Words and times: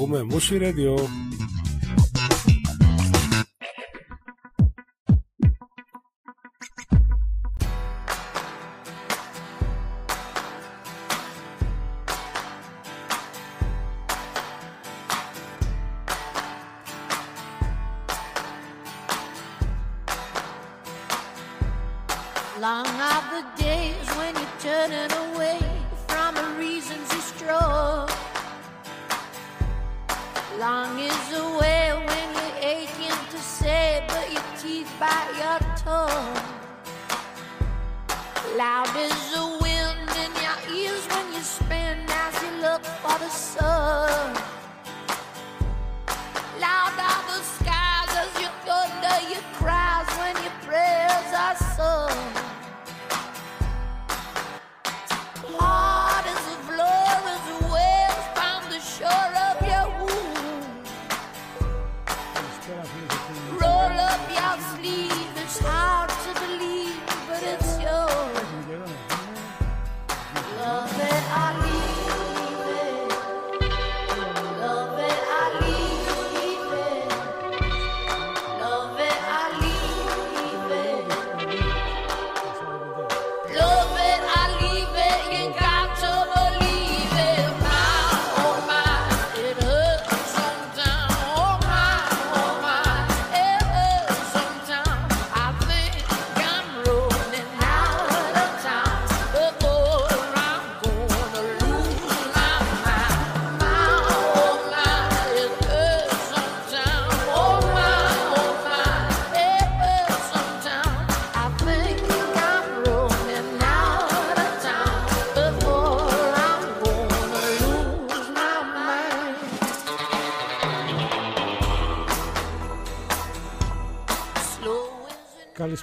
Ακούμε 0.00 0.22
Μουσι 0.22 0.58
Radio. 0.60 1.27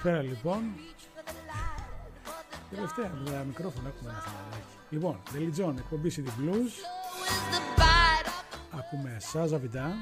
Καλησπέρα 0.06 0.34
λοιπόν. 0.34 0.64
Τελευταία 2.70 3.12
με 3.24 3.30
τα 3.30 3.44
μικρόφωνα 3.44 3.88
έχουμε 3.88 4.10
ένα 4.10 4.20
θεματάκι. 4.20 4.74
Λοιπόν, 4.90 5.20
The 5.34 5.60
John, 5.60 5.78
εκπομπή 5.78 6.12
City 6.16 6.30
Blues. 6.42 6.72
Ακούμε 8.78 9.18
Σάζα 9.20 9.58
Βιντά. 9.58 9.94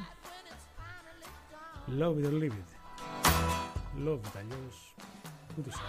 Love 2.00 2.16
it 2.18 2.26
or 2.26 2.34
leave 2.42 2.56
it. 2.62 2.70
Love 4.08 4.20
it, 4.20 4.36
αλλιώς 4.38 4.94
ούτε 5.58 5.70
άλλο. 5.74 5.86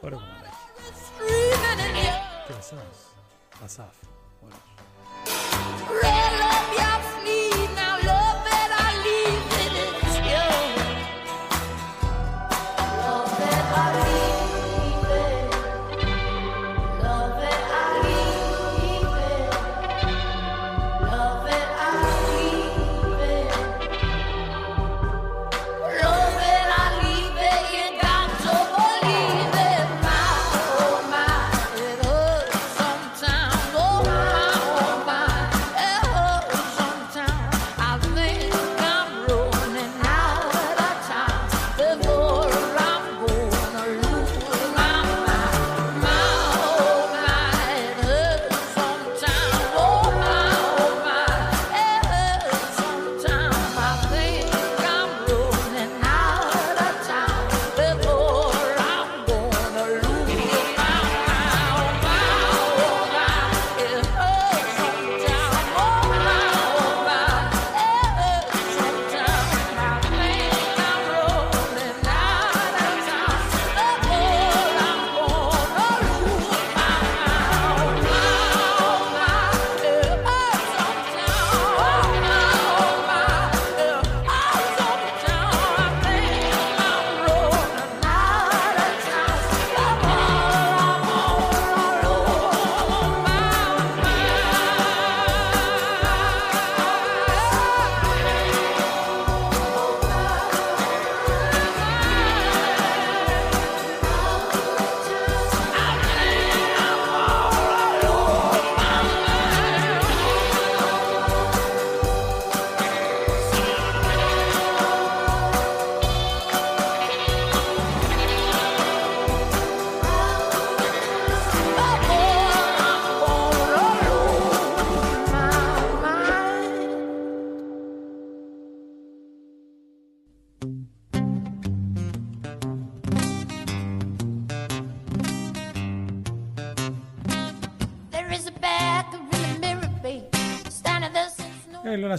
Ωραίο 0.00 0.18
κομμάτάκι. 0.18 0.56
Και 2.46 2.52
εσάς, 2.58 3.14
Ασάφ. 3.64 3.94
Ωραίος. 4.44 4.70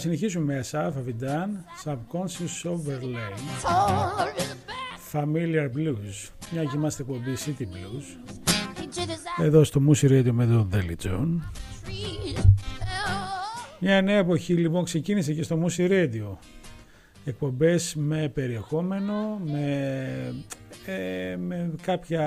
Συνεχίσουμε 0.02 0.54
με 0.54 0.62
Σαφ 0.62 0.96
Αβιντάν, 0.96 1.64
Subconscious 1.84 2.70
Overlay, 2.70 3.34
Familiar 5.12 5.70
Blues, 5.76 6.30
μια 6.50 6.64
και 6.64 6.76
είμαστε 6.76 7.02
εκπομπή 7.02 7.34
City 7.46 7.62
Blues, 7.62 8.32
εδώ 9.42 9.64
στο 9.64 9.80
Moose 9.88 10.08
Radio 10.08 10.30
με 10.30 10.46
τον 10.46 10.70
Deli 10.72 11.06
John. 11.06 11.28
Μια 13.78 14.02
νέα 14.02 14.18
εποχή 14.18 14.54
λοιπόν 14.54 14.84
ξεκίνησε 14.84 15.32
και 15.32 15.42
στο 15.42 15.64
Musi 15.64 15.90
Radio. 15.90 16.36
Εκπομπές 17.24 17.94
με 17.94 18.28
περιεχόμενο, 18.28 19.40
με, 19.44 20.44
ε, 20.86 21.36
με 21.36 21.74
κάποια, 21.82 22.24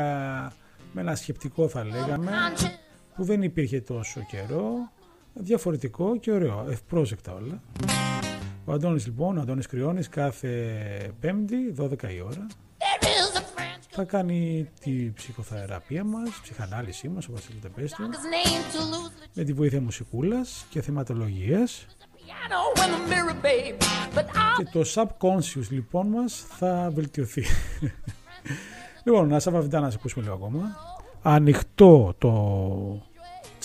με 0.91 1.01
ένα 1.01 1.15
σκεπτικό 1.15 1.67
θα 1.67 1.83
λέγαμε, 1.83 2.31
που 3.15 3.23
δεν 3.23 3.41
υπήρχε 3.41 3.81
τόσο 3.81 4.21
καιρό, 4.29 4.91
διαφορετικό 5.35 6.17
και 6.17 6.31
ωραίο, 6.31 6.65
ευπρόσεκτα 6.69 7.33
όλα. 7.33 7.61
Ο 8.65 8.71
Αντώνης 8.71 9.05
λοιπόν, 9.05 9.37
ο 9.37 9.41
Αντώνης 9.41 9.67
Κρυώνης, 9.67 10.09
κάθε 10.09 10.49
πέμπτη, 11.19 11.75
12 11.79 12.13
η 12.13 12.21
ώρα, 12.21 12.47
θα 13.89 14.03
κάνει 14.03 14.69
τη 14.79 15.11
ψυχοθεραπεία 15.15 16.03
μας, 16.03 16.29
ψυχανάλυση 16.41 17.07
μας, 17.07 17.27
όπως 17.27 17.41
θέλετε 17.41 17.69
πες 17.69 17.91
του, 17.91 18.09
με 19.33 19.43
τη 19.43 19.53
βοήθεια 19.53 19.81
μουσικούλας 19.81 20.65
και 20.69 20.81
θεματολογίες. 20.81 21.85
Και 24.57 24.63
το 24.71 24.81
subconscious 24.93 25.69
λοιπόν 25.69 26.07
μας 26.07 26.45
θα 26.47 26.91
βελτιωθεί. 26.93 27.43
λοιπόν, 29.05 29.27
να 29.27 29.39
σας 29.39 29.67
να 29.67 29.81
σας 29.81 29.95
ακούσουμε 29.95 30.23
λίγο 30.23 30.35
ακόμα. 30.35 30.75
Ανοιχτό 31.21 32.15
το 32.17 32.31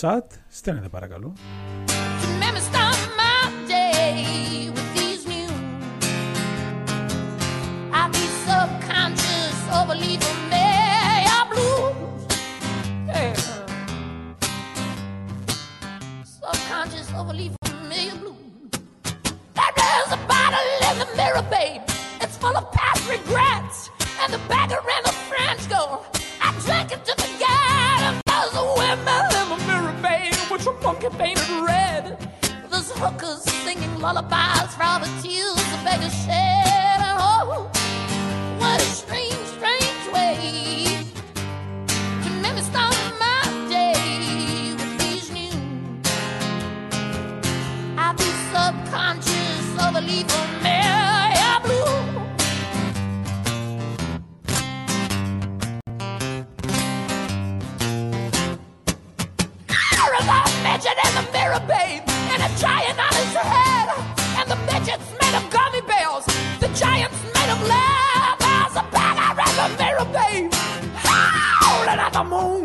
chat, 0.01 0.27
στέλνετε 0.49 0.89
παρακαλώ. 0.89 1.33
believe 9.93 10.23
in 10.31 10.39
me, 10.53 10.67
your 11.27 11.43
blues. 11.51 12.21
Yeah. 13.07 13.33
Subconscious 16.23 17.09
overleaf 17.19 17.53
from 17.65 17.89
me, 17.89 18.05
your 18.09 18.19
blues. 18.21 18.37
There's 19.79 20.11
a 20.19 20.21
bottle 20.31 20.69
in 20.89 20.95
the 21.03 21.09
mirror, 21.17 21.45
babe. 21.55 21.81
It's 22.23 22.37
full 22.37 22.55
of 22.61 22.71
past 22.71 23.01
regrets. 23.15 23.89
And 24.21 24.29
the 24.35 24.41
beggar 24.51 24.81
and 24.95 25.03
the 25.09 25.15
French 25.29 25.63
girl. 25.73 26.05
I 26.45 26.47
drank 26.65 26.91
it 26.95 27.03
to 27.07 27.20
monkey 30.91 31.09
painted 31.17 31.49
red. 31.65 32.17
There's 32.69 32.91
hookers 32.91 33.43
singing 33.63 33.95
lullabies 33.99 34.71
for 34.75 34.95
the 34.99 35.09
tears 35.21 35.55
the 35.71 35.79
beggar 35.85 36.09
shed. 36.09 36.99
Oh, 37.17 37.69
what 38.59 38.81
a 38.81 38.89
strange, 38.99 39.45
strange 39.55 40.05
way 40.13 41.05
to 42.23 42.29
make 42.41 42.55
me 42.55 42.61
start 42.61 42.95
my 43.23 43.39
day 43.69 44.73
with 44.79 44.93
these 44.99 45.31
new. 45.31 45.59
I'd 47.97 48.17
be 48.17 48.29
subconscious 48.51 49.67
of 49.85 49.95
a 49.95 50.01
leaf 50.01 50.60
mirror, 61.51 61.67
babe, 61.67 62.03
and 62.07 62.41
a 62.41 62.59
giant 62.59 62.99
on 62.99 63.13
his 63.13 63.33
head. 63.35 63.89
And 64.37 64.49
the 64.49 64.55
midget's 64.71 65.11
made 65.21 65.35
of 65.35 65.49
gummy 65.49 65.81
bears. 65.81 66.25
The 66.59 66.67
giant's 66.69 67.21
made 67.35 67.51
of 67.51 67.61
lead. 67.67 68.35
There's 68.39 68.75
a 68.75 68.85
banner 68.91 69.41
in 69.41 69.55
the 69.59 69.83
mirror, 69.83 70.05
babe. 70.05 70.53
Howling 70.95 71.99
at 71.99 72.13
the 72.13 72.23
moon. 72.23 72.60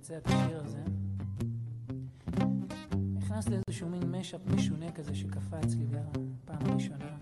מבצע 0.00 0.18
את 0.18 0.26
השיר 0.26 0.60
הזה. 0.64 0.82
נכנס 3.14 3.48
לאיזשהו 3.48 3.88
מין 3.88 4.02
משאפ 4.02 4.40
משונה 4.54 4.92
כזה 4.92 5.14
שקפץ 5.14 5.74
לי 5.78 5.86
בפעם 5.86 6.70
הראשונה, 6.70 7.16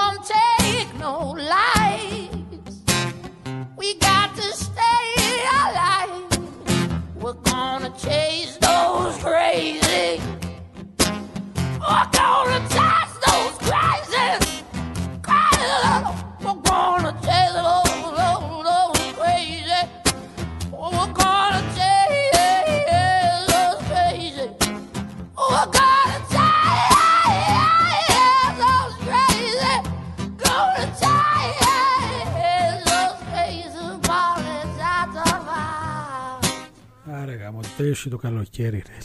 won't 0.00 0.24
take 0.24 0.90
no 0.98 1.14
lies. 1.52 2.28
We 3.76 3.94
got 3.98 4.34
to 4.36 4.42
stay 4.66 5.06
alive. 5.62 6.38
We're 7.16 7.42
gonna 7.54 7.92
chase 8.06 8.56
those 8.56 9.16
crazy. 9.22 10.20
Oh, 11.82 12.19
το 38.10 38.16
καλοκαίρι 38.16 38.82
ρε 38.86 38.98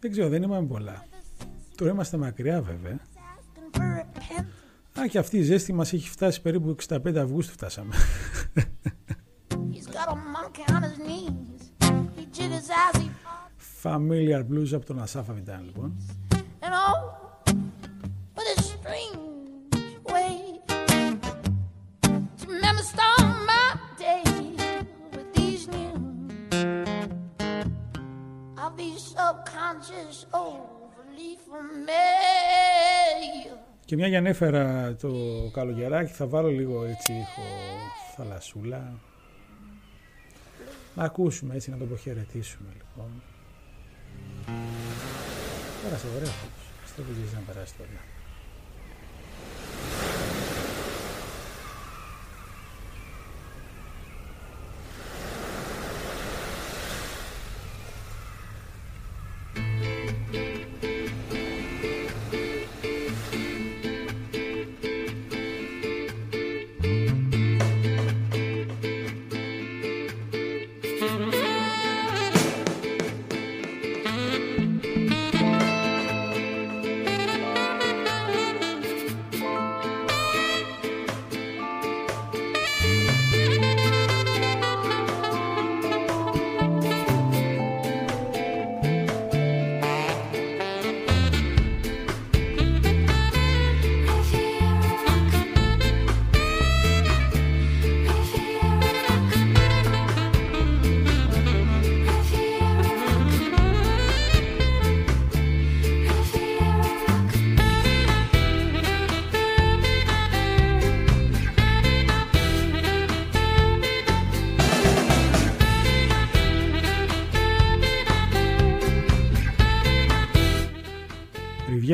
Δεν 0.00 0.10
ξέρω, 0.10 0.28
δεν 0.28 0.42
είμαστε 0.42 0.64
πολλά. 0.64 1.04
Τώρα 1.76 1.90
είμαστε 1.90 2.16
μακριά 2.16 2.62
βέβαια. 2.62 2.98
Α, 5.00 5.06
και 5.06 5.18
αυτή 5.18 5.36
η 5.36 5.42
ζέστη 5.42 5.72
μας 5.72 5.92
έχει 5.92 6.08
φτάσει 6.08 6.42
περίπου 6.42 6.76
65 6.88 7.16
Αυγούστου 7.16 7.52
φτάσαμε. 7.52 7.94
Familiar 13.82 14.40
Blues 14.50 14.72
από 14.72 14.86
τον 14.86 15.02
Ασάφα 15.02 15.32
Βιντάν 15.32 15.64
λοιπόν. 15.64 15.96
Και 33.84 33.96
μια 33.96 34.06
για 34.06 34.18
ανέφερα 34.18 34.94
το 34.94 35.12
καλογεράκι 35.52 36.12
θα 36.12 36.26
βάλω 36.26 36.48
λίγο 36.48 36.84
έτσι 36.84 37.12
ήχο 37.12 37.42
θαλασσούλα. 38.16 38.92
Να 40.94 41.04
ακούσουμε 41.04 41.54
έτσι, 41.54 41.70
να 41.70 41.76
το 41.76 41.84
αποχαιρετήσουμε 41.84 42.68
λοιπόν. 42.72 43.22
Πέρασε 45.82 46.06
ωραία 46.16 46.30
φέτος. 46.30 46.64
Πιστεύω 46.82 47.10
ότι 47.10 47.34
να 47.34 47.52
περάσει 47.52 47.74
τώρα. 47.76 48.13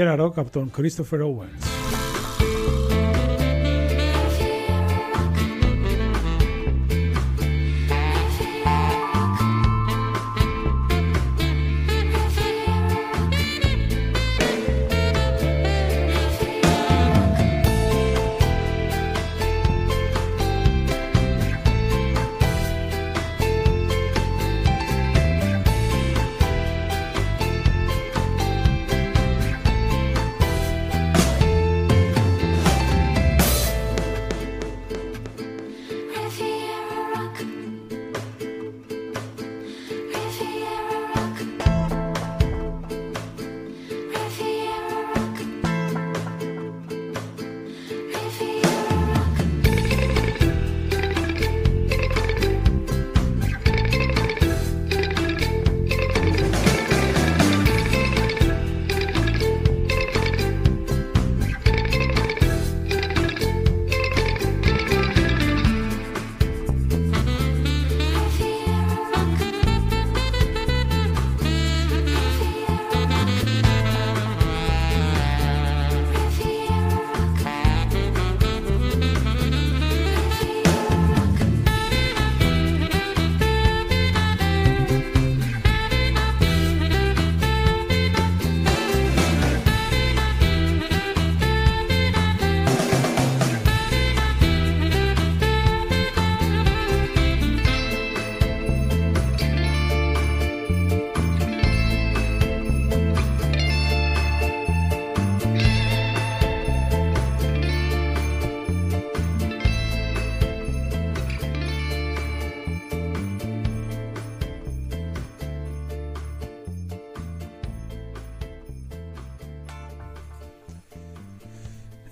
Gerard 0.01 0.21
Ock, 0.21 0.35
Captain 0.37 0.71
Christopher 0.71 1.21
Owens. 1.21 1.70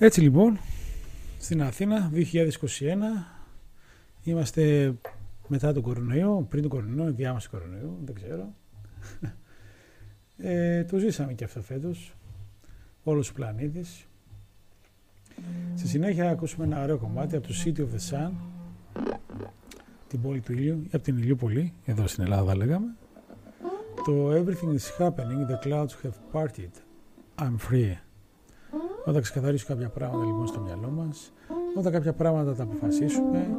Έτσι 0.08 0.20
λοιπόν, 0.20 0.58
στην 1.38 1.62
Αθήνα 1.62 2.10
2021 2.14 2.18
είμαστε 4.22 4.94
μετά 5.48 5.72
τον 5.72 5.82
κορονοϊό, 5.82 6.46
πριν 6.48 6.62
τον 6.62 6.70
κορονοϊό, 6.70 7.12
διάμεση 7.12 7.48
κορονοϊό, 7.48 7.98
δεν 8.04 8.14
ξέρω. 8.14 8.54
Ε, 10.36 10.84
το 10.84 10.98
ζήσαμε 10.98 11.32
και 11.32 11.44
αυτό 11.44 11.62
φέτος, 11.62 12.14
όλος 13.02 13.30
ο 13.30 13.32
πλανήτης. 13.32 14.06
Στη 15.74 15.88
συνέχεια 15.88 16.30
ακούσουμε 16.30 16.64
ένα 16.64 16.82
ωραίο 16.82 16.98
κομμάτι 16.98 17.36
από 17.36 17.46
το 17.46 17.54
City 17.64 17.78
of 17.78 17.88
the 17.94 18.10
Sun, 18.10 18.30
την 20.08 20.20
πόλη 20.20 20.40
του 20.40 20.52
ήλιου, 20.52 20.82
ή 20.84 20.90
από 20.92 21.02
την 21.04 21.16
Ηλιούπολη, 21.16 21.72
εδώ 21.84 22.06
στην 22.06 22.24
Ελλάδα 22.24 22.56
λέγαμε. 22.56 22.94
Το 24.04 24.32
Everything 24.32 24.78
is 24.78 25.02
happening, 25.02 25.46
the 25.50 25.68
clouds 25.68 25.94
have 26.02 26.32
parted, 26.32 26.70
I'm 27.38 27.58
free. 27.70 28.07
Όταν 29.04 29.22
ξεκαθαρίσουμε 29.22 29.74
κάποια 29.74 29.88
πράγματα 29.88 30.24
λοιπόν 30.24 30.46
στο 30.46 30.60
μυαλό 30.60 30.88
μας, 30.88 31.32
όταν 31.76 31.92
κάποια 31.92 32.12
πράγματα 32.12 32.54
τα 32.54 32.62
αποφασίσουμε, 32.62 33.56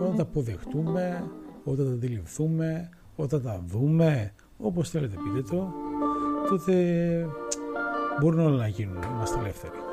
όταν 0.00 0.16
τα 0.16 0.22
αποδεχτούμε, 0.22 1.30
όταν 1.64 1.86
τα 1.86 1.92
αντιληφθούμε, 1.92 2.88
όταν 3.16 3.42
τα 3.42 3.62
δούμε, 3.66 4.32
όπως 4.58 4.90
θέλετε 4.90 5.16
πείτε 5.24 5.54
το, 5.56 5.72
τότε 6.48 6.74
μπορούν 8.20 8.40
όλα 8.40 8.56
να 8.56 8.66
γίνουν, 8.66 9.02
είμαστε 9.14 9.38
ελεύθεροι. 9.38 9.89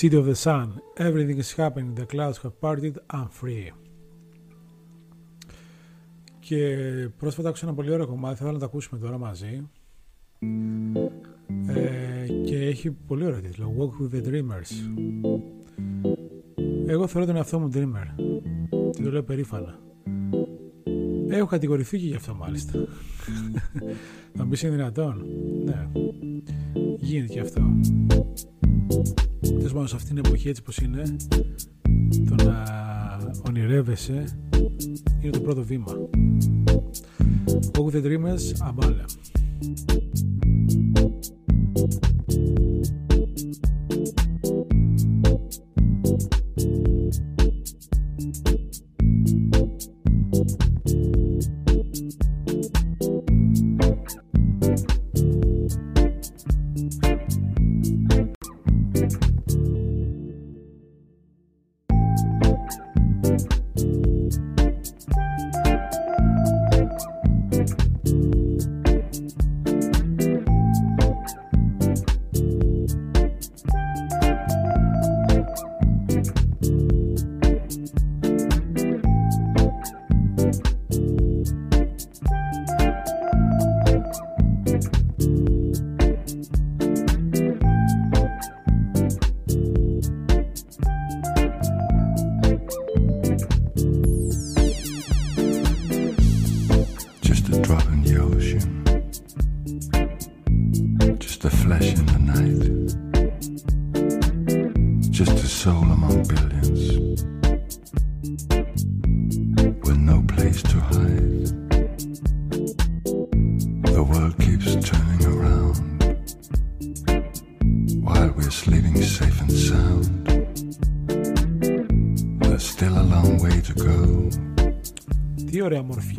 City 0.00 0.16
of 0.16 0.26
the 0.26 0.36
Sun. 0.36 0.80
Everything 0.96 1.38
is 1.38 1.50
happening. 1.62 1.92
The 1.96 2.06
clouds 2.06 2.38
have 2.44 2.60
parted. 2.60 2.94
I'm 3.10 3.28
free. 3.40 3.72
Και 6.38 6.76
πρόσφατα 7.18 7.48
άκουσα 7.48 7.66
ένα 7.66 7.74
πολύ 7.74 7.90
ωραίο 7.90 8.06
κομμάτι. 8.06 8.26
Θα 8.26 8.32
ήθελα 8.34 8.52
να 8.52 8.58
το 8.58 8.64
ακούσουμε 8.64 9.00
τώρα 9.00 9.18
μαζί. 9.18 9.68
Ε, 11.66 12.26
και 12.44 12.56
έχει 12.56 12.90
πολύ 12.90 13.24
ωραίο 13.24 13.40
τίτλο. 13.40 13.74
Walk 13.78 14.02
with 14.04 14.16
the 14.16 14.28
Dreamers. 14.28 14.70
Εγώ 16.86 17.06
θεωρώ 17.06 17.26
τον 17.26 17.36
εαυτό 17.36 17.58
μου 17.58 17.70
dreamer. 17.74 18.36
Και 18.90 19.02
το 19.02 19.10
λέω 19.10 19.22
περήφανα. 19.22 19.78
Έχω 21.28 21.46
κατηγορηθεί 21.46 21.98
και 21.98 22.06
γι' 22.06 22.14
αυτό 22.14 22.34
μάλιστα. 22.34 22.72
Θα 24.36 24.44
μπει 24.44 24.56
είναι 24.62 24.70
δυνατόν. 24.70 25.24
Ναι. 25.64 25.88
Γίνεται 26.98 27.32
και 27.32 27.40
αυτό. 27.40 27.62
Τέλο 29.58 29.72
πάντων 29.72 29.88
σε 29.88 29.96
αυτήν 29.96 30.14
την 30.14 30.24
εποχή 30.24 30.48
έτσι 30.48 30.62
πως 30.62 30.76
είναι 30.76 31.16
το 32.28 32.44
να 32.44 32.64
ονειρεύεσαι 33.48 34.24
είναι 35.22 35.30
το 35.30 35.40
πρώτο 35.40 35.62
βήμα. 35.62 35.92
Walk 37.72 37.92
the 37.92 38.02
Dreamers, 38.04 38.54
αμπάλα. 38.60 39.04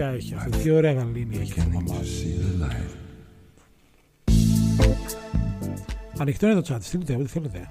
Έχει 0.08 0.34
αυτό. 0.34 0.58
Τι 0.58 0.70
ωραία 0.70 0.94
γαλήνη 0.94 1.38
έχει 1.38 1.60
αυτό 1.60 1.72
το 1.86 1.94
Ανοιχτό 6.18 6.48
είναι 6.48 6.62
το 6.62 6.74
chat, 6.74 6.78
στείλτε 6.82 7.16
ό,τι 7.16 7.28
θέλετε. 7.28 7.70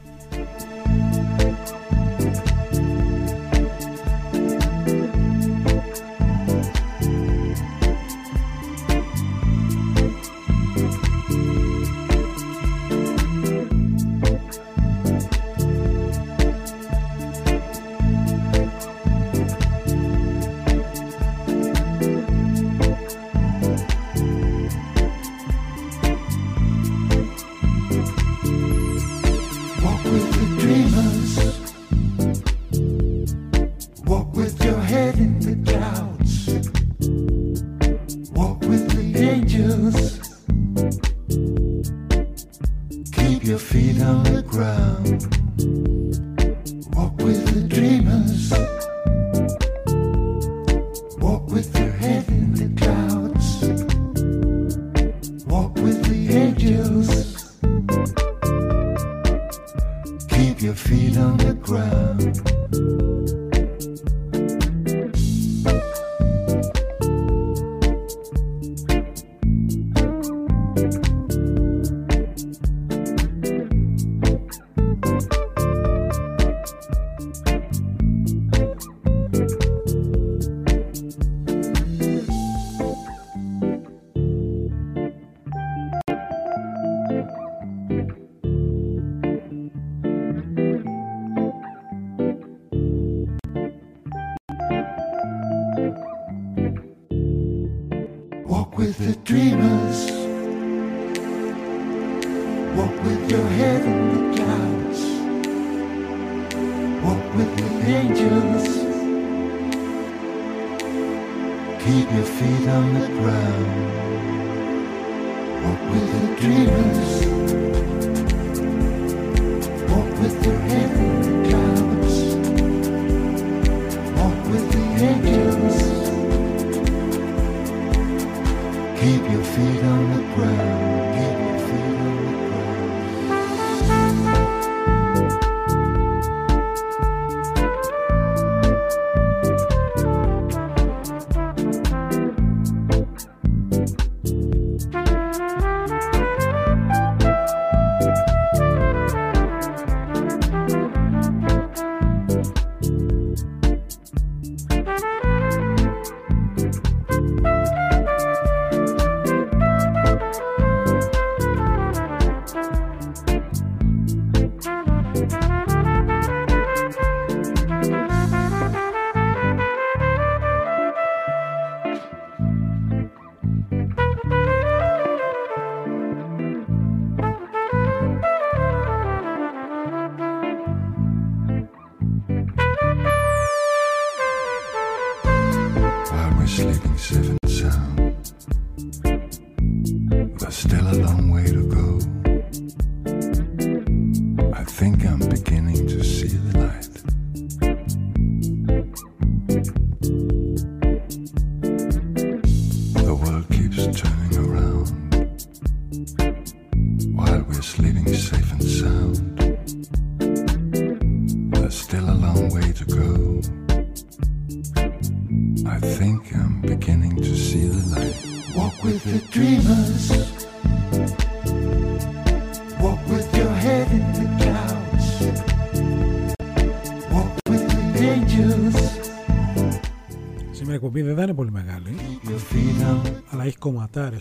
your 60.62 60.75
feet 60.75 61.16
on 61.16 61.37
the 61.37 61.55
ground. 61.55 63.38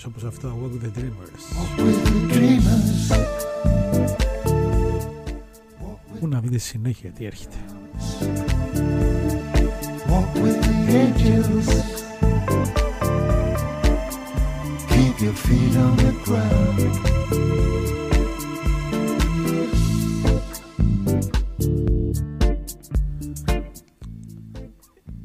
όπω 0.05 0.07
όπως 0.07 0.23
αυτό 0.23 0.57
Walk 0.61 0.83
the 0.83 0.99
Dreamers. 0.99 1.45
Πού 6.19 6.27
να 6.27 6.39
δείτε 6.39 6.57
συνέχεια 6.57 7.11
τι 7.11 7.25
έρχεται. 7.25 7.55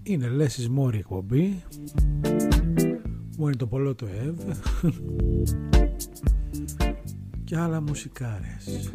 Είναι 0.02 0.28
λέσεις 0.28 0.68
μόρι 0.68 0.98
εκπομπή 0.98 1.51
μου 3.72 3.78
είναι 3.78 3.94
το 3.94 3.94
πολλό 3.94 3.94
του 3.94 4.08
ΕΒ 4.22 4.38
και 7.44 7.56
άλλα 7.56 7.80
μουσικάρες. 7.80 8.90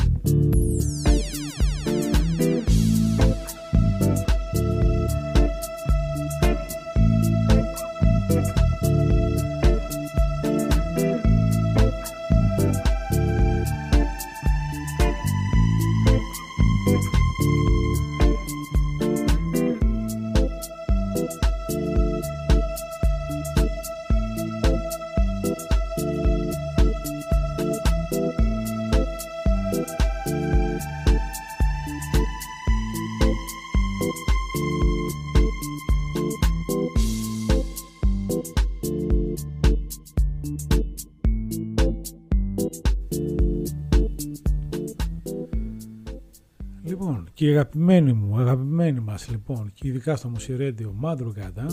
Και 47.47 47.53
οι 47.53 47.55
αγαπημένοι 47.55 48.13
μου, 48.13 48.37
αγαπημένοι 48.37 48.99
μας 48.99 49.29
λοιπόν 49.29 49.71
και 49.73 49.87
ειδικά 49.87 50.15
στο 50.15 50.29
Μουσιρέντιο 50.29 50.93
Μάντρου 50.95 51.33
Κάτα 51.33 51.65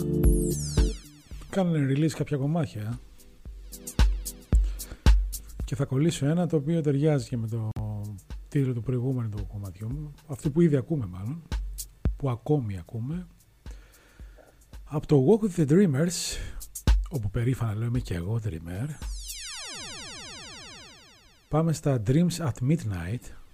κάνουν 1.49 1.87
release 1.89 2.09
κάποια 2.09 2.37
κομμάτια. 2.37 2.99
Και 5.65 5.75
θα 5.75 5.85
κολλήσω 5.85 6.25
ένα 6.25 6.47
το 6.47 6.55
οποίο 6.55 6.81
ταιριάζει 6.81 7.27
και 7.27 7.37
με 7.37 7.47
το 7.47 7.69
τίτλο 8.47 8.73
του 8.73 8.81
προηγούμενου 8.81 9.29
του 9.29 9.47
κομματιού 9.47 9.91
μου 9.91 10.13
αυτό 10.27 10.51
που 10.51 10.61
ήδη 10.61 10.75
ακούμε 10.75 11.05
μάλλον 11.05 11.41
που 12.17 12.29
ακόμη 12.29 12.77
ακούμε. 12.77 13.27
Από 14.83 15.07
το 15.07 15.25
Walk 15.25 15.45
with 15.45 15.65
the 15.65 15.71
Dreamers 15.71 16.37
όπου 17.09 17.29
περήφανα 17.29 17.75
λέω 17.75 17.87
είμαι 17.87 17.99
και 17.99 18.13
εγώ 18.13 18.39
dreamer 18.43 18.89
πάμε 21.49 21.73
στα 21.73 22.01
Dreams 22.07 22.37
at 22.37 22.69
Midnight 22.69 23.44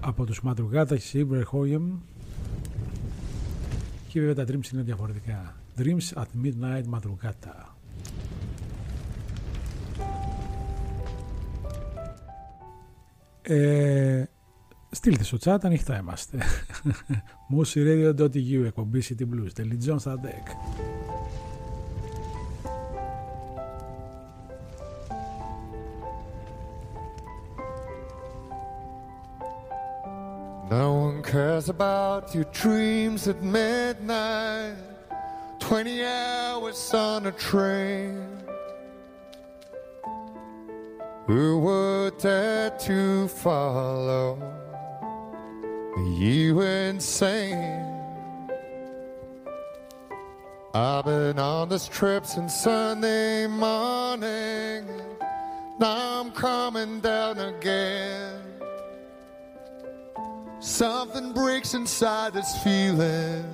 από 0.00 0.24
τους 0.24 0.42
Μαντρουγάτα 0.42 0.94
και 0.94 1.00
Σίβρε 1.00 1.42
και 4.08 4.20
βέβαια 4.20 4.34
τα 4.34 4.52
Dreams 4.52 4.72
είναι 4.72 4.82
διαφορετικά. 4.82 5.54
Dreams 5.78 6.22
at 6.22 6.44
Midnight 6.44 6.84
Μαντρουγάτα 6.86 7.76
ε, 13.42 14.24
Στείλτε 14.90 15.24
στο 15.24 15.38
chat 15.40 15.58
ανοιχτά 15.62 15.98
είμαστε. 15.98 16.38
MusiRadio.eu 17.56 18.64
εκπομπή 18.66 19.02
City 19.08 19.22
Blues. 19.22 19.52
Τελιτζόν 19.54 19.98
στα 19.98 20.20
deck 20.22 20.78
No 30.70 30.92
one 30.92 31.22
cares 31.24 31.68
about 31.68 32.32
your 32.32 32.44
dreams 32.52 33.26
at 33.26 33.42
midnight, 33.42 34.76
20 35.58 36.04
hours 36.04 36.94
on 36.94 37.26
a 37.26 37.32
train. 37.32 38.24
Who 41.26 41.58
would 41.58 42.18
dare 42.18 42.70
to 42.70 43.26
follow 43.26 44.38
you 46.16 46.60
insane? 46.60 47.84
I've 50.72 51.04
been 51.04 51.40
on 51.40 51.68
the 51.68 51.80
strip 51.80 52.24
since 52.24 52.54
Sunday 52.54 53.48
morning. 53.48 54.86
Now 55.80 56.20
I'm 56.20 56.30
coming 56.30 57.00
down 57.00 57.40
again. 57.40 58.49
Something 60.60 61.32
breaks 61.32 61.72
inside 61.72 62.34
this 62.34 62.54
feeling. 62.62 63.44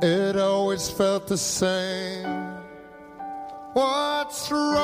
It 0.00 0.36
always 0.36 0.88
felt 0.88 1.26
the 1.26 1.36
same. 1.36 2.54
What's 3.72 4.48
wrong? 4.52 4.78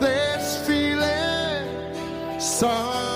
This 0.00 0.66
feeling. 0.66 2.40
Some 2.40 3.11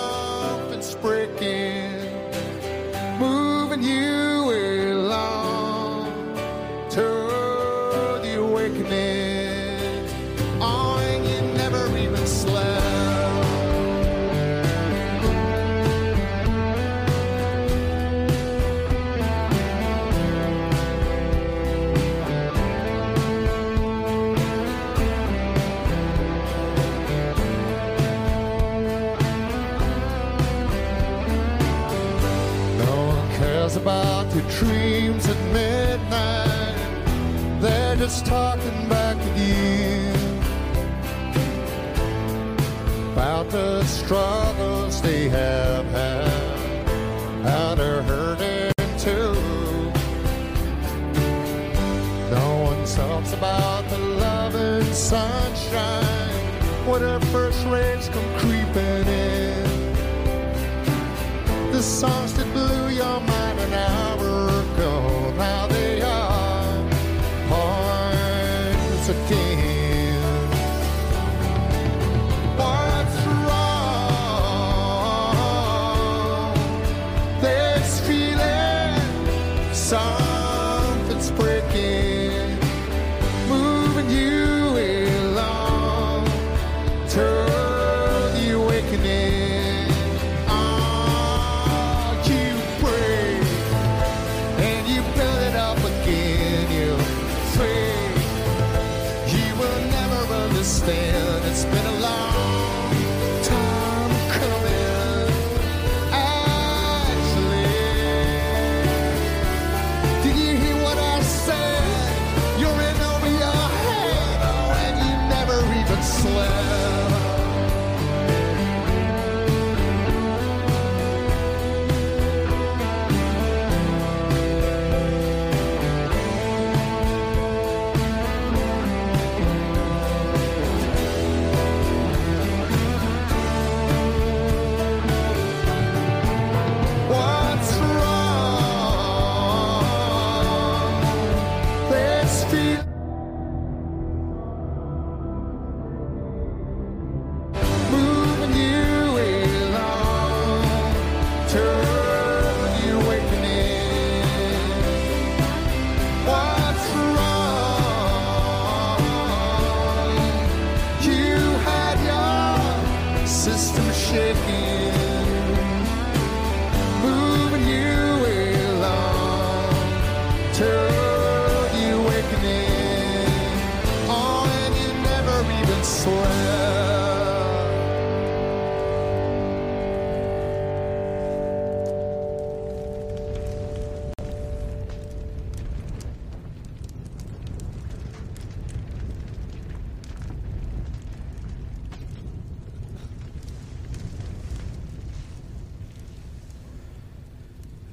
talking 38.26 38.88
back 38.88 39.16
at 39.16 39.38
you 39.38 40.12
about 43.12 43.48
the 43.50 43.84
struggles 43.84 45.00
they 45.00 45.28
have 45.28 45.86
had, 45.86 46.88
how 47.44 47.76
they're 47.76 48.02
hurting 48.02 48.72
too. 48.98 49.32
No 52.34 52.64
one 52.64 52.84
talks 52.84 53.32
about 53.32 53.88
the 53.90 53.98
love 53.98 54.56
and 54.56 54.92
sunshine 54.92 56.44
when 56.84 57.04
our 57.04 57.20
first 57.26 57.64
rays 57.66 58.08
come 58.08 58.38
creeping 58.40 59.06
in. 59.06 59.92
The 61.70 61.80
songs 61.80 62.34
that 62.34 62.52
blew 62.52 62.88
your 62.88 63.20
mind 63.20 63.35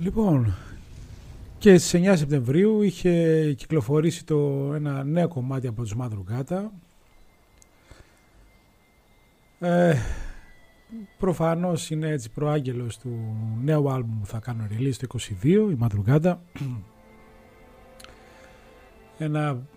Λοιπόν, 0.04 0.54
και 1.58 1.78
στις 1.78 2.02
9 2.02 2.14
Σεπτεμβρίου 2.16 2.82
είχε 2.82 3.54
κυκλοφορήσει 3.54 4.26
το, 4.26 4.72
ένα 4.74 5.04
νέο 5.04 5.28
κομμάτι 5.28 5.68
από 5.68 5.82
τους 5.82 5.96
Μαδρουγκάτα. 5.96 6.72
Ε, 9.60 9.96
προφανώς 11.18 11.90
είναι 11.90 12.10
έτσι 12.10 12.30
προάγγελος 12.30 12.98
του 12.98 13.38
νέου 13.64 13.92
άλμου 13.92 14.18
που 14.20 14.26
θα 14.26 14.40
κάνω 14.40 14.68
release 14.72 14.96
το 15.00 15.08
22, 15.44 15.44
η 15.72 15.76
Μαδρουγκάτα. 15.78 16.42
Ένα 19.18 19.68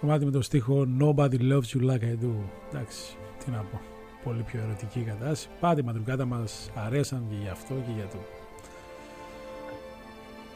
κομμάτι 0.00 0.24
με 0.24 0.30
το 0.30 0.42
στίχο 0.42 0.86
Nobody 1.00 1.38
loves 1.40 1.74
you 1.74 1.80
like 1.80 2.02
I 2.02 2.24
do. 2.24 2.32
Εντάξει, 2.68 3.16
τι 3.44 3.50
να 3.50 3.58
πω. 3.58 3.80
Πολύ 4.24 4.42
πιο 4.42 4.60
ερωτική 4.60 5.00
κατάσταση. 5.00 5.48
Πάντα 5.60 5.80
οι 5.80 5.84
Μαδρουγκάτα 5.84 6.24
μας 6.24 6.70
αρέσαν 6.74 7.24
και 7.28 7.36
γι' 7.42 7.48
αυτό 7.48 7.74
και 7.74 7.92
για 7.96 8.06
το 8.06 8.18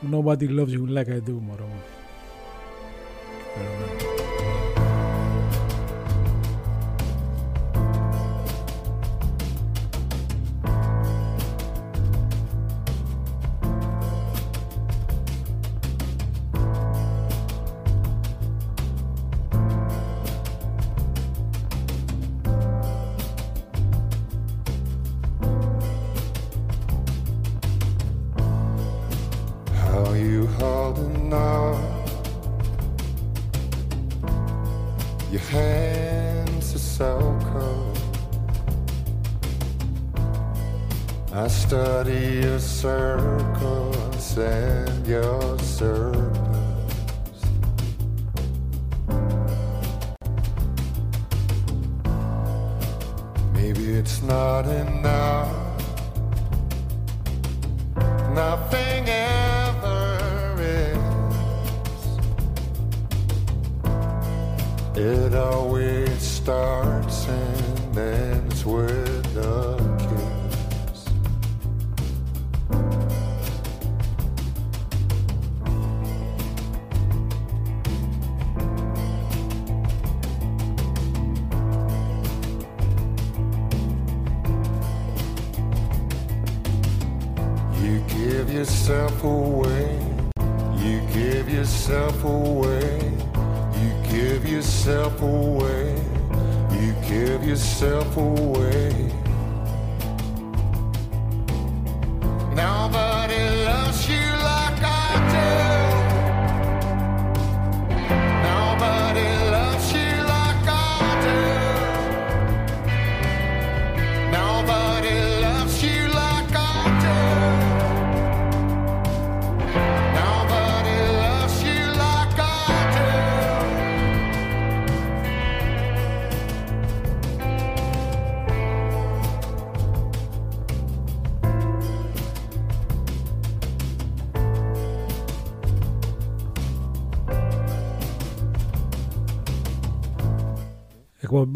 nobody 0.03 0.49
loves 0.49 0.73
you 0.73 0.87
like 0.87 1.09
I 1.09 1.21
do, 1.21 1.41
Marwan. 1.41 1.83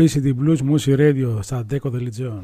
Εκπομπή 0.02 0.34
CD 0.36 0.48
Blues 0.48 0.58
Music 0.70 0.96
Radio 0.98 1.38
στα 1.40 1.64
Deco 1.70 1.90
de 1.90 1.98
Legion. 1.98 2.42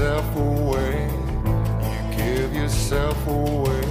Yourself 0.00 0.36
away, 0.36 1.10
you 1.92 2.16
give 2.16 2.54
yourself 2.54 3.26
away, 3.26 3.84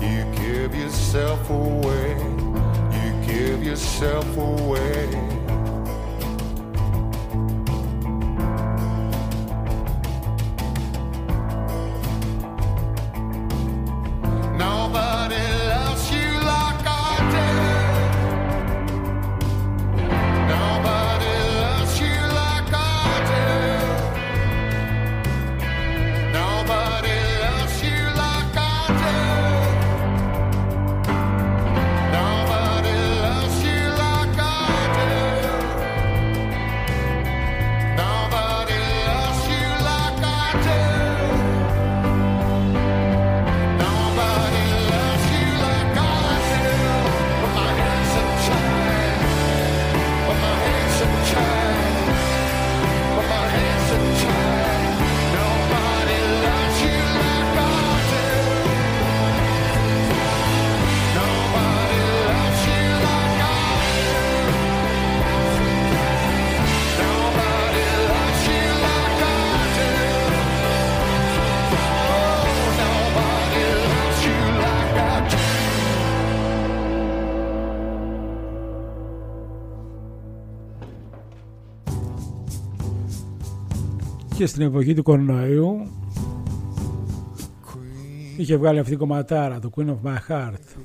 you 0.00 0.24
give 0.36 0.72
yourself 0.72 1.50
away, 1.50 2.10
you 2.92 3.26
give 3.26 3.64
yourself 3.64 4.36
away. 4.36 5.35
Και 84.46 84.52
στην 84.52 84.64
εποχή 84.64 84.94
του 84.94 85.02
κορονοϊού 85.02 85.86
είχε 88.36 88.56
βγάλει 88.56 88.78
αυτή 88.78 88.92
η 88.92 88.96
κομματάρα, 88.96 89.58
το 89.58 89.70
Queen 89.76 89.86
of 89.86 89.96
My 90.04 90.16
Heart. 90.28 90.82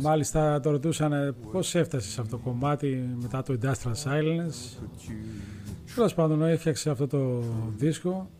Μάλιστα 0.00 0.60
το 0.60 0.70
ρωτούσαν 0.70 1.34
πώς 1.52 1.74
έφτασες 1.74 2.12
σε 2.12 2.20
αυτό 2.20 2.36
το 2.36 2.42
κομμάτι 2.42 3.16
μετά 3.20 3.42
το 3.42 3.58
Industrial 3.62 4.04
Silence. 4.04 4.78
Τέλος 5.94 6.14
πάντων 6.14 6.42
έφτιαξε 6.42 6.90
αυτό 6.90 7.06
το 7.06 7.42
δίσκο 7.76 8.30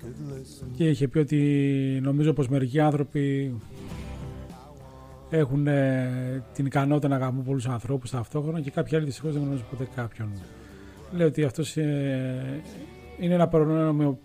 και 0.77 0.89
είχε 0.89 1.09
πει 1.09 1.19
ότι 1.19 1.39
νομίζω 2.03 2.33
πως 2.33 2.49
μερικοί 2.49 2.81
άνθρωποι 2.81 3.55
έχουν 5.31 5.67
ε, 5.67 6.45
την 6.55 6.67
ικανότητα 6.67 7.09
να 7.09 7.17
αγαπούν 7.17 7.45
πολλούς 7.45 7.67
ανθρώπους 7.67 8.11
ταυτόχρονα 8.11 8.61
και 8.61 8.71
κάποιοι 8.71 8.97
άλλοι 8.97 9.07
δυστυχώς 9.07 9.33
δεν 9.33 9.43
γνωρίζουν 9.43 9.67
ποτέ 9.71 9.89
κάποιον. 9.95 10.29
Λέει 11.13 11.27
ότι 11.27 11.45
αυτός 11.45 11.77
ε, 11.77 12.63
είναι 13.21 13.35
ένα 13.35 13.49
προνόμιο, 13.49 14.19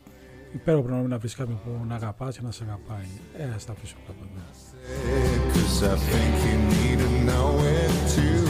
υπέροχο 0.54 0.84
προνόμιο 0.84 1.08
να 1.08 1.18
βρεις 1.18 1.36
κάποιον 1.36 1.60
που 1.64 1.86
να 1.88 1.96
αγαπάς 1.96 2.38
και 2.38 2.44
να 2.44 2.52
σε 2.52 2.64
αγαπάει. 2.64 3.08
Ε, 3.38 3.54
ας 3.56 3.66
τα 3.66 3.72
αφήσω 3.72 3.96
κάπου 4.08 4.20
εδώ. 4.24 4.44
Cause 5.54 5.84
I 5.84 5.96
think 6.10 6.36
you 6.46 6.58
need 6.74 6.98
to 7.06 7.10
know 7.28 7.50
it 7.80 7.94
too. 8.16 8.46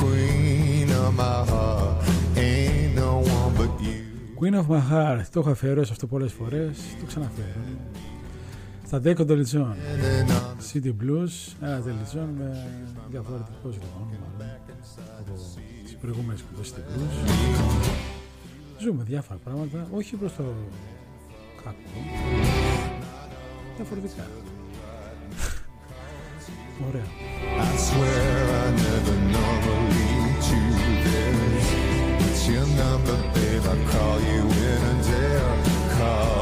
Queen 0.00 0.88
of 1.02 1.10
my 1.22 1.38
heart, 1.50 1.96
ain't 2.36 2.94
no 2.94 3.12
one 3.36 3.52
but 3.58 3.72
you. 3.86 4.00
Queen 4.40 4.54
of 4.54 4.66
My 4.68 4.80
Heart, 4.92 5.24
το 5.32 5.40
έχω 5.40 5.50
αφιερώσει 5.50 5.92
αυτό 5.92 6.06
πολλές 6.06 6.32
φορές, 6.32 6.78
το 7.00 7.06
ξαναφέρω. 7.06 7.60
Στα 8.86 9.00
Deco 9.04 9.26
Delitzon, 9.30 9.74
And 10.16 10.30
on 10.30 10.56
City 10.72 10.92
Blues, 11.00 11.54
ένα 11.62 11.82
Delitzon 11.86 12.28
με 12.38 12.66
διαφορετικό 13.10 13.70
σχεδόν 13.70 13.90
όνομα 13.96 14.26
από 14.34 14.44
τις 16.00 16.08
προηγούμενες 16.08 16.40
εκπομπές 16.40 16.72
City 16.72 16.82
Blues. 16.92 17.90
Ζούμε 18.82 19.02
διάφορα 19.04 19.38
πράγματα, 19.44 19.88
όχι 19.94 20.16
προς 20.16 20.32
το 20.36 20.44
κακό, 21.64 22.00
διαφορετικά. 23.76 24.26
Ωραία. 26.88 27.08
I 27.66 27.76
swear 27.88 28.42
I 28.62 28.68
never 28.86 29.16
normally 29.38 30.10
do 30.48 30.60
this. 31.06 31.68
It's 32.26 32.42
your 32.52 32.66
number, 32.82 33.18
babe. 33.34 33.66
I 33.74 33.76
call 33.92 34.18
you 34.30 34.42
in 34.68 34.80
a 34.92 34.94
day 35.08 35.34
or 35.48 35.56
call 35.96 36.39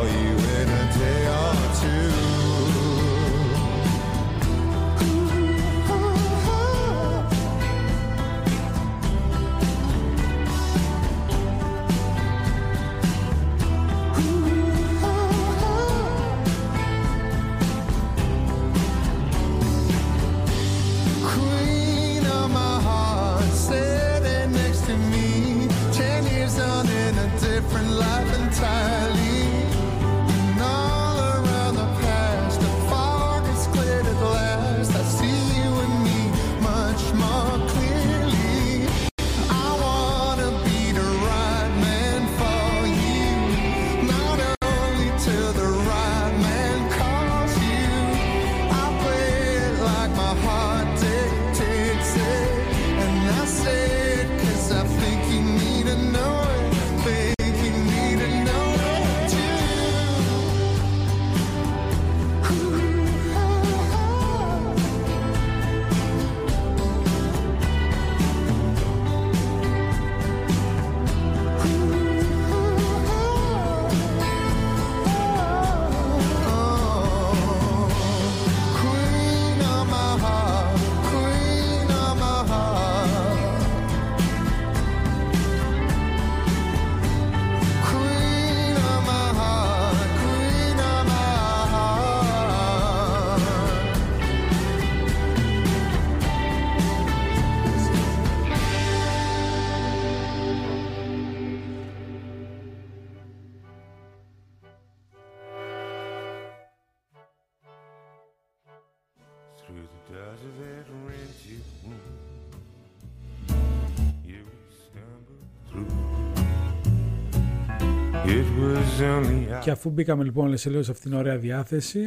Και 119.61 119.71
αφού 119.71 119.91
μπήκαμε 119.91 120.25
λοιπόν 120.25 120.57
σε 120.57 120.71
λίγο 120.71 120.83
σε 120.83 120.91
αυτήν 120.91 121.11
την 121.11 121.19
ωραία 121.19 121.37
διάθεση, 121.37 122.01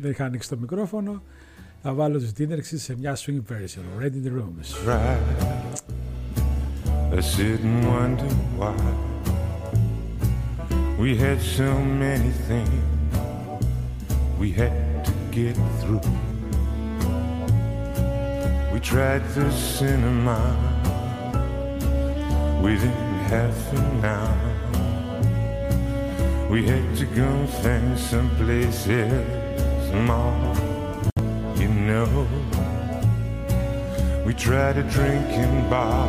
δεν 0.00 0.10
είχα 0.10 0.24
ανοίξει 0.24 0.48
το 0.48 0.56
μικρόφωνο, 0.56 1.22
θα 1.82 1.92
βάλω 1.92 2.18
τους 2.18 2.30
Dinnerx 2.38 2.62
σε 2.62 2.96
μια 2.98 3.16
swing 3.16 3.42
version, 3.52 4.02
Ready 4.02 4.16
in 4.16 4.24
the 4.24 4.30
Rooms. 4.30 4.68
tried. 4.84 5.18
I 7.16 7.20
sit 7.20 7.60
and 7.60 7.86
wonder 7.86 8.30
why 8.58 8.74
we 10.98 11.16
had 11.16 11.38
so 11.40 11.70
many 12.04 12.30
things 12.48 12.82
we 14.40 14.50
had 14.50 15.04
to 15.08 15.12
get 15.30 15.56
through. 15.80 16.00
We 18.72 18.80
tried 18.80 19.22
the 19.36 19.48
cinema 19.52 20.40
within 22.62 22.98
half 23.32 23.72
an 23.78 24.04
hour. 24.04 24.43
We 26.54 26.62
had 26.62 26.96
to 26.98 27.06
go 27.06 27.46
find 27.64 27.98
some 27.98 28.30
places 28.36 29.90
more, 29.92 30.54
you 31.56 31.66
know. 31.66 32.28
We 34.24 34.34
tried 34.34 34.76
to 34.76 34.84
drink 34.84 35.26
in 35.30 35.68
bar. 35.68 36.06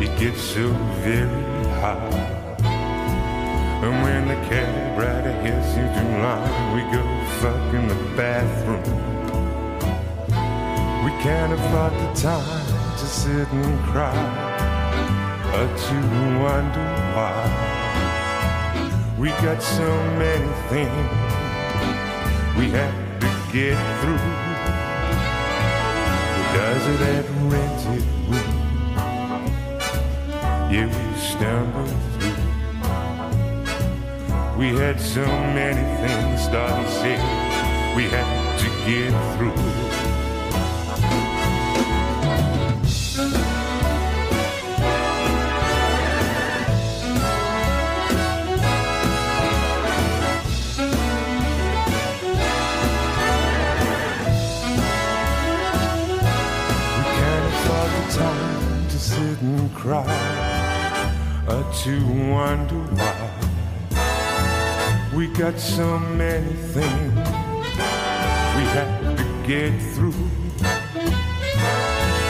It 0.00 0.18
gets 0.18 0.40
so 0.40 0.72
very 1.04 1.64
hot. 1.82 2.14
And 3.84 4.02
when 4.04 4.28
the 4.28 4.40
cab 4.48 4.98
rider 4.98 5.36
hits 5.42 5.76
you 5.76 5.84
too 5.98 6.10
long, 6.24 6.48
we 6.74 6.80
go 6.96 7.04
fuck 7.40 7.74
in 7.74 7.88
the 7.88 8.16
bathroom. 8.16 8.96
We 11.04 11.10
can't 11.22 11.52
afford 11.52 11.92
the 11.92 12.10
time 12.18 12.96
to 13.00 13.06
sit 13.06 13.48
and 13.52 13.78
cry 13.90 14.16
or 15.56 15.66
to 15.84 15.94
wonder 16.40 16.88
why. 17.14 17.69
We 19.20 19.28
got 19.28 19.62
so 19.62 19.84
many 20.16 20.48
things 20.70 21.10
we 22.56 22.70
have 22.70 23.20
to 23.20 23.26
get 23.52 23.76
through. 24.00 24.16
Does 26.54 26.86
it 26.86 27.00
at 27.02 27.26
rented 27.52 28.04
room? 28.30 28.50
Yeah, 30.72 30.86
we 30.86 31.04
stumbled 31.20 31.96
through. 32.18 32.40
We 34.58 34.68
had 34.78 34.98
so 34.98 35.26
many 35.26 35.84
things 36.00 36.42
starting 36.44 36.88
say 36.88 37.18
we 37.94 38.04
had 38.04 38.26
to 38.60 38.68
get 38.88 39.12
through. 39.36 39.89
Cry 59.80 60.04
or 61.48 61.64
to 61.72 61.92
wonder 62.30 62.82
why. 63.00 63.30
We 65.14 65.26
got 65.28 65.58
so 65.58 65.98
many 65.98 66.52
things 66.52 67.14
we 68.56 68.64
have 68.76 69.16
to 69.16 69.24
get 69.48 69.72
through. 69.94 70.20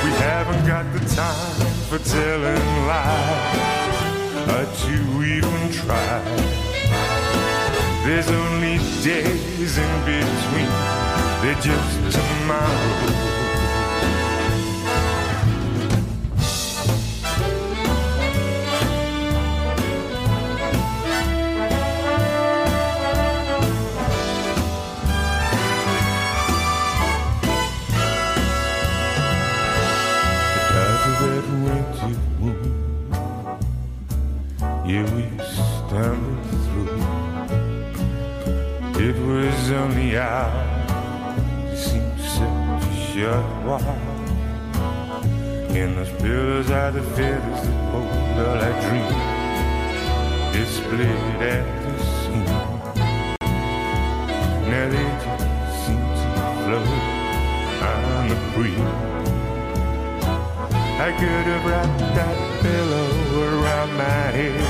We 0.04 0.10
haven't 0.22 0.64
got 0.64 0.86
the 0.92 1.00
time 1.16 1.66
for 1.88 1.98
telling 1.98 2.66
lies 2.86 3.96
or 4.54 4.64
to 4.82 4.94
even 5.34 5.72
try. 5.72 6.22
There's 8.04 8.30
only 8.30 8.78
days 9.02 9.76
in 9.76 9.92
between, 10.06 10.70
they're 11.42 11.60
just 11.60 12.16
tomorrow. 12.16 13.39
And 45.78 45.96
those 45.96 46.10
pillows 46.20 46.70
are 46.72 46.90
the 46.90 47.02
feathers 47.02 47.62
that 47.68 47.90
hold 47.92 48.08
all 48.42 48.58
dream. 48.82 49.14
It 50.60 50.66
split 50.66 51.06
at 51.40 51.64
the 51.84 51.92
seam. 52.18 52.44
Now 54.70 54.86
they 54.90 55.06
just 55.22 55.46
seem 55.86 56.02
to 56.02 56.26
float 56.64 56.90
on 57.86 58.22
the 58.28 58.34
breeze. 58.56 58.90
I 60.98 61.12
could 61.20 61.46
have 61.52 61.64
wrapped 61.64 62.00
that 62.16 62.36
pillow 62.62 63.08
around 63.62 63.90
my 63.96 64.26
head, 64.34 64.60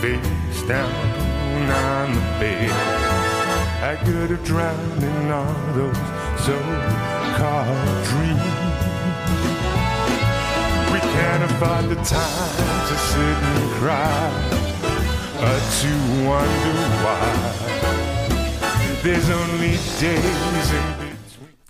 face 0.00 0.62
down 0.62 0.92
on 1.68 2.14
the 2.14 2.20
bed. 2.38 2.70
I 3.82 3.96
could 4.04 4.30
have 4.30 4.44
drowned 4.44 5.02
in 5.02 5.32
all 5.32 5.74
those 5.74 6.19
so-called 6.45 7.89
dreams. 8.09 8.55
We 10.93 10.99
can't 11.13 11.43
afford 11.49 11.85
the 11.93 11.99
time 12.17 12.79
to 12.89 12.95
sit 13.09 13.37
and 13.51 13.65
cry 13.79 14.27
or 15.45 15.57
to 15.79 15.91
wonder 16.27 16.77
why. 17.03 17.25
There's 19.03 19.29
only 19.41 19.73
days 20.01 20.39
in 20.47 20.53
between. 20.59 21.05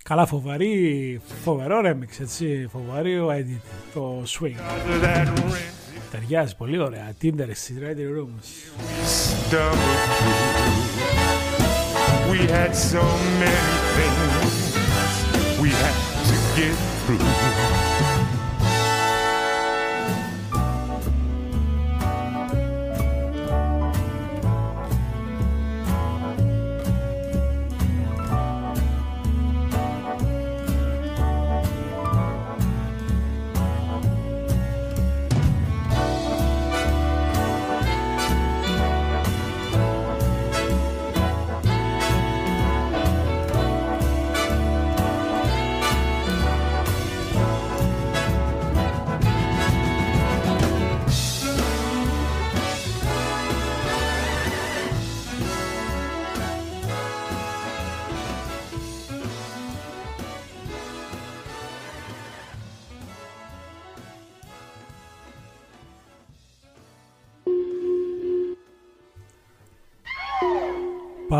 Καλά 0.03 0.25
φοβερή, 0.25 1.21
φοβερό 1.43 1.81
remix 1.83 2.21
έτσι, 2.21 2.67
φοβερή 2.71 3.19
ο 3.19 3.31
edit, 3.31 3.61
το 3.93 4.23
swing. 4.25 4.59
That 5.03 5.27
rent 5.27 5.75
Ταιριάζει 6.11 6.55
πολύ 6.55 6.77
ωραία, 6.79 7.13
Tinder 7.21 7.49
στις 7.53 7.75
Ready 7.81 8.05
Rooms. 8.17 8.47
We 12.28 12.38
had 12.46 12.74
so 12.74 13.02
many 13.38 13.76
things 13.96 15.60
we 15.60 15.68
had 15.70 15.94
to 16.26 16.60
get 16.60 16.76
through. 17.06 18.09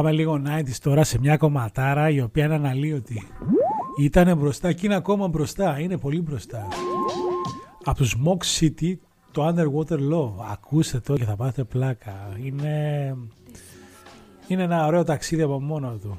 Πάμε 0.00 0.12
λίγο 0.12 0.42
90's 0.46 0.76
τώρα 0.82 1.04
σε 1.04 1.18
μια 1.18 1.36
κομματάρα 1.36 2.10
η 2.10 2.20
οποία 2.20 2.44
είναι 2.44 2.54
αναλύωτη. 2.54 3.26
Ήταν 4.00 4.36
μπροστά 4.36 4.72
και 4.72 4.86
είναι 4.86 4.94
ακόμα 4.94 5.28
μπροστά. 5.28 5.80
Είναι 5.80 5.98
πολύ 5.98 6.20
μπροστά. 6.20 6.68
Από 7.84 7.98
τους 7.98 8.16
Mock 8.24 8.38
City 8.60 8.94
το 9.30 9.46
Underwater 9.46 9.98
Love. 9.98 10.32
Ακούστε 10.52 11.00
το 11.00 11.14
και 11.14 11.24
θα 11.24 11.36
πάτε 11.36 11.64
πλάκα. 11.64 12.36
Είναι, 12.42 13.16
είναι 14.46 14.62
ένα 14.62 14.86
ωραίο 14.86 15.04
ταξίδι 15.04 15.42
από 15.42 15.60
μόνο 15.60 15.98
του. 16.02 16.18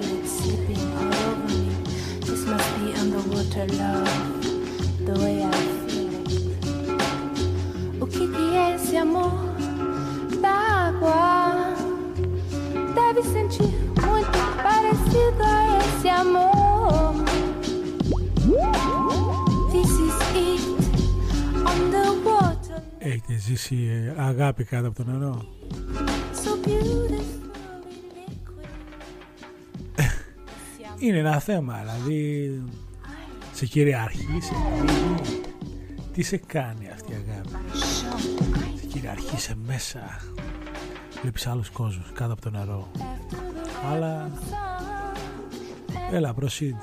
Feet 0.00 0.26
slipping 0.36 0.84
all 0.98 1.12
over 1.26 1.36
me. 1.46 1.62
This 2.26 2.42
must 2.50 2.70
be 2.78 2.88
underwater 3.02 3.66
love, 3.80 4.16
the 5.06 5.14
way 5.22 5.36
I 5.42 5.58
feel 5.84 6.12
it. 6.22 6.28
O 8.02 8.06
que 8.12 8.24
que 8.34 8.46
é 8.62 8.74
esse 8.74 8.96
amor 9.06 9.36
da 10.42 10.54
água? 10.86 11.45
Deve 13.16 13.28
sentir 13.28 13.72
muito 14.06 14.38
parecido 14.66 15.42
a 15.42 15.78
esse 15.78 16.08
amor. 16.08 17.14
This 19.72 19.90
is 20.06 20.16
it 20.34 20.62
underwater, 21.72 22.82
Έχετε 22.98 23.36
ζήσει 23.38 23.74
ε, 23.74 24.22
αγάπη 24.22 24.64
κάτω 24.64 24.88
από 24.88 25.04
το 25.04 25.10
νερό; 25.10 25.44
so 26.44 26.66
beautiful 26.68 27.50
liquid. 28.16 28.68
Είναι 31.04 31.18
ένα 31.18 31.40
θέμα, 31.40 31.78
δηλαδή 31.80 32.62
σε 33.52 33.66
κυριαρχεί, 33.66 34.38
σε 34.40 34.52
πνίγει. 34.78 35.40
Τι 36.12 36.22
σε 36.22 36.36
κάνει 36.36 36.88
αυτή 36.92 37.12
η 37.12 37.14
αγάπη; 37.14 37.78
Σε 38.80 38.86
κυριαρχεί 38.86 39.40
σε 39.40 39.56
μέσα 39.66 40.20
βλέπεις 41.20 41.46
άλλους 41.46 41.70
κόσμους 41.70 42.12
κάτω 42.12 42.32
από 42.32 42.42
το 42.42 42.50
νερό 42.50 42.88
αλλά 43.92 44.30
έλα 46.12 46.34
προσύν 46.34 46.76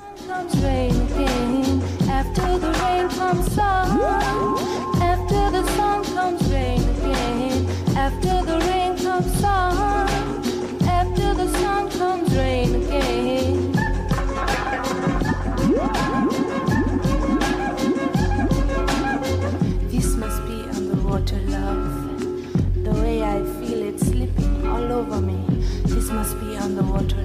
After. 7.96 8.34
Must 26.24 26.40
be 26.40 26.56
underwater 26.56 27.23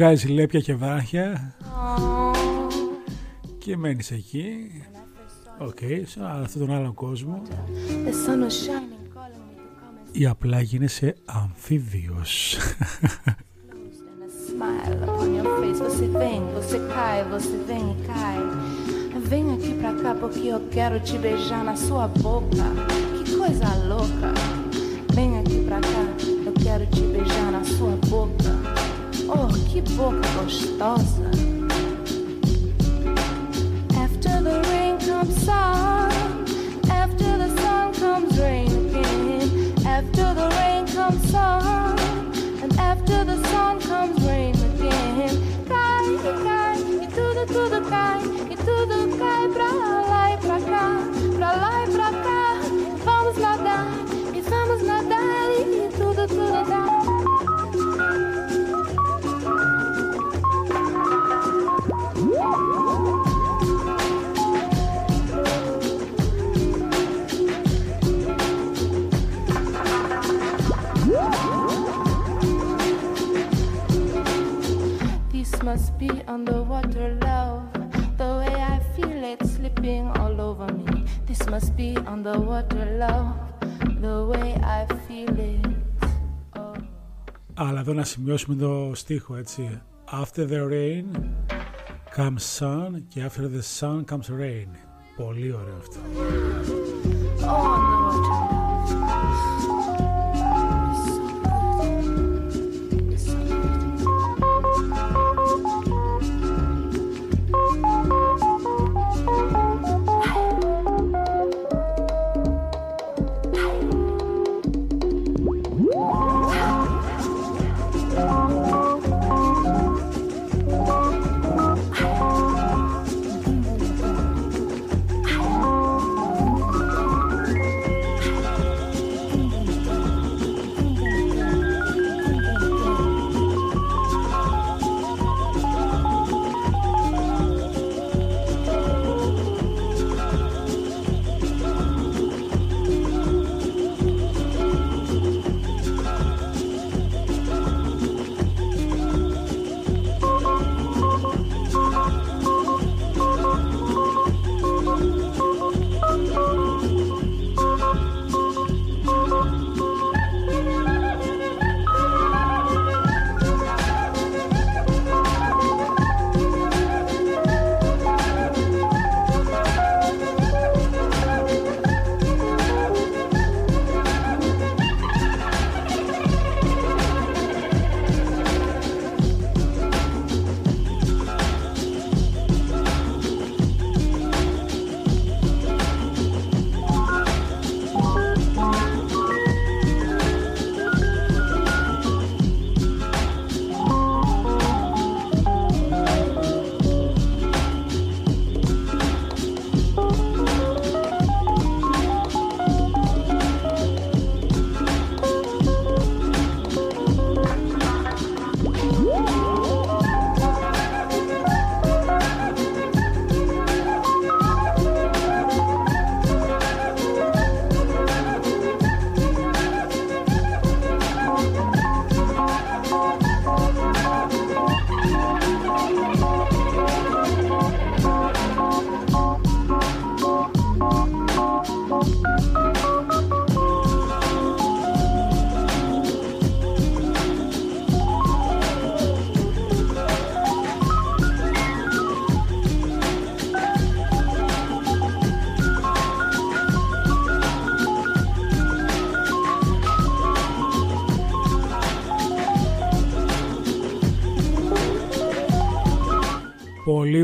βγάζει 0.00 0.28
λέπια 0.28 0.60
και 0.60 0.74
βράχια 0.74 1.54
Oh, 1.60 2.36
και 3.58 3.76
μένεις 3.76 4.10
εκεί. 4.10 4.44
Οκ, 5.58 5.78
σε 6.04 6.20
αυτόν 6.42 6.66
τον 6.66 6.76
άλλον 6.76 6.94
κόσμο. 6.94 7.42
the 8.06 8.12
sun 8.12 8.40
was 8.44 8.64
shining, 8.64 9.04
calling 9.14 9.44
me 9.48 9.54
to 9.56 9.68
come 9.80 9.96
and 10.06 10.16
Ή 10.20 10.26
απλά 10.26 10.60
γίνεσαι 10.60 11.14
αμφίβιος. 11.24 12.56
close 12.58 14.00
and 14.10 14.22
a 14.22 14.30
smile 14.46 15.02
upon 15.08 15.34
your 15.36 15.46
face. 15.60 15.78
Você 15.88 16.06
vem, 16.06 16.40
você 16.54 16.78
cai, 16.94 17.18
você 17.34 17.56
vem 17.68 17.84
e 17.92 17.96
cai. 18.06 18.38
Vem 19.30 19.52
aqui 19.54 19.72
pra 19.80 19.92
cá 20.02 20.14
porque 20.20 20.46
eu 20.56 20.60
quero 20.76 20.96
te 21.00 21.16
beijar 21.18 21.62
na 21.64 21.76
sua 21.76 22.06
boca. 22.08 22.66
Que 23.24 23.36
coisa 23.40 23.68
louca. 23.92 24.28
Vem 25.16 25.30
aqui 25.40 25.58
pra 25.68 25.80
cá, 25.92 26.02
eu 26.48 26.52
quero 26.64 26.84
te 26.94 27.02
beijar 27.14 27.48
na 27.56 27.62
sua 27.74 27.94
boca. 28.12 28.52
Oh, 29.32 29.46
que 29.70 29.80
boca 29.92 30.28
gostosa. 30.42 31.30
After 33.96 34.42
the 34.42 34.60
rain 34.68 34.98
comes 34.98 35.44
sun. 35.44 36.10
After 36.90 37.38
the 37.38 37.48
sun 37.60 37.92
comes 37.94 38.36
rain 38.40 38.66
again. 38.66 39.86
After 39.86 40.34
the 40.34 40.48
rain 40.58 40.84
comes 40.88 41.30
sun. 41.30 41.96
And 42.60 42.76
after 42.80 43.24
the 43.24 43.40
sun 43.50 43.78
comes 43.80 44.20
rain 44.26 44.56
again. 44.56 45.38
Cai, 45.68 46.18
cai, 46.42 46.78
e 47.04 47.06
tudo, 47.06 47.46
tudo 47.46 47.88
cai. 47.88 48.20
E 48.50 48.56
tudo 48.56 49.16
cai 49.16 49.48
pra 49.48 49.72
lá 49.72 50.09
must 75.69 75.89
be 75.97 76.11
underwater 76.35 77.07
love. 77.29 77.61
The 78.21 78.29
way 78.39 78.55
I 78.73 78.77
feel 78.95 79.19
it 79.31 79.41
slipping 79.55 80.05
all 80.19 80.35
over 80.49 80.67
me. 80.73 81.05
This 81.27 81.41
must 81.53 81.75
be 81.81 81.89
underwater 82.13 82.85
love. 83.03 83.35
The 84.05 84.17
way 84.31 84.49
I 84.77 84.81
feel 85.05 85.35
it. 85.51 85.65
Oh. 86.57 86.77
Αλλά 87.53 87.79
εδώ 87.79 87.93
να 87.93 88.03
σημειώσουμε 88.03 88.55
το 88.55 88.91
στίχο 88.95 89.35
έτσι. 89.35 89.81
After 90.11 90.47
the 90.47 90.61
rain 90.71 91.05
comes 92.15 92.59
sun 92.59 93.01
και 93.07 93.25
after 93.27 93.43
the 93.55 93.61
sun 93.79 94.03
comes 94.11 94.29
rain. 94.39 94.67
Πολύ 95.17 95.53
ωραίο 95.53 95.77
αυτό. 95.77 95.99
Oh, 97.47 98.55
underwater 98.55 98.58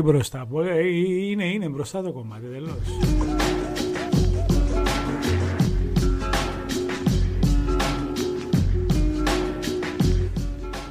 Πολύ 0.01 0.11
μπροστά. 0.11 0.45
Πολύ- 0.45 0.69
ε, 0.69 0.87
Είναι, 1.29 1.45
είναι 1.45 1.67
μπροστά 1.69 2.01
το 2.01 2.11
κομμάτι, 2.11 2.45
τελώς. 2.45 2.77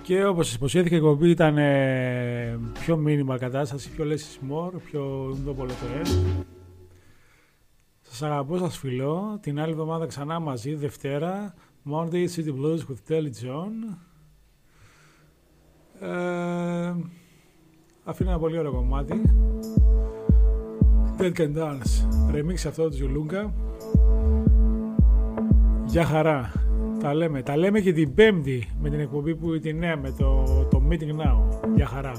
Και 0.02 0.24
όπως 0.24 0.46
σας 0.46 0.54
υποσχέθηκα 0.54 0.94
η 0.94 0.98
εκπομπή 0.98 1.30
ήταν 1.30 1.58
ε, 1.58 2.58
πιο 2.80 3.02
minimal 3.06 3.36
κατάσταση, 3.38 3.90
πιο 3.90 4.04
less 4.04 4.10
is 4.10 4.52
more, 4.52 4.72
πιο 4.84 5.36
το 5.44 5.54
το 5.54 5.66
ε. 5.72 6.02
Σας 8.00 8.22
αγαπώ, 8.22 8.58
σας 8.58 8.78
φιλώ. 8.78 9.38
Την 9.42 9.60
άλλη 9.60 9.70
εβδομάδα 9.70 10.06
ξανά 10.06 10.38
μαζί, 10.40 10.74
Δευτέρα. 10.74 11.54
Monday 11.90 12.26
City 12.36 12.52
Blues 12.60 12.78
with 12.78 13.12
Telly 13.12 13.30
John. 13.44 13.96
Ε, 16.00 16.94
αφήνω 18.08 18.30
ένα 18.30 18.38
πολύ 18.38 18.58
ωραίο 18.58 18.72
κομμάτι. 18.72 19.22
Dead 21.18 21.32
Can 21.32 21.56
Dance. 21.56 22.06
Remix 22.34 22.54
αυτό 22.66 22.88
του 22.88 22.96
Ζουλούγκα. 22.96 23.52
Γεια 25.84 26.04
χαρά. 26.04 26.52
Τα 27.00 27.14
λέμε. 27.14 27.42
Τα 27.42 27.56
λέμε 27.56 27.80
και 27.80 27.92
την 27.92 28.14
πέμπτη 28.14 28.68
με 28.80 28.90
την 28.90 29.00
εκπομπή 29.00 29.34
που 29.34 29.60
τη 29.60 29.72
νέα 29.72 29.96
με 29.96 30.14
το, 30.18 30.44
το 30.70 30.82
Meeting 30.90 31.20
Now. 31.20 31.68
Γεια 31.74 31.86
χαρά. 31.86 32.12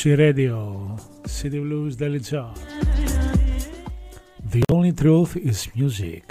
Moosey 0.00 0.16
Radio, 0.16 0.96
City 1.26 1.58
Blues 1.60 1.94
Daily 1.94 2.20
Chart. 2.20 2.58
The 4.50 4.62
only 4.70 4.92
truth 4.92 5.36
is 5.36 5.68
music. 5.76 6.24